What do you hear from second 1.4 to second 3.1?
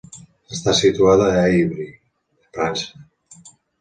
Évry, França.